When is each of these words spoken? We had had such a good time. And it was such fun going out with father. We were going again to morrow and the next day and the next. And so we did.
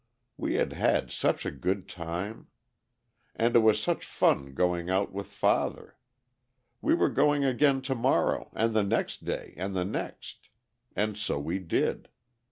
We 0.35 0.55
had 0.55 0.73
had 0.73 1.11
such 1.11 1.45
a 1.45 1.51
good 1.51 1.87
time. 1.87 2.47
And 3.35 3.55
it 3.55 3.59
was 3.59 3.79
such 3.79 4.03
fun 4.03 4.55
going 4.55 4.89
out 4.89 5.11
with 5.13 5.27
father. 5.27 5.95
We 6.81 6.95
were 6.95 7.07
going 7.11 7.43
again 7.45 7.83
to 7.83 7.93
morrow 7.93 8.49
and 8.55 8.73
the 8.73 8.81
next 8.81 9.25
day 9.25 9.53
and 9.57 9.75
the 9.75 9.85
next. 9.85 10.49
And 10.95 11.15
so 11.15 11.37
we 11.37 11.59
did. 11.59 12.09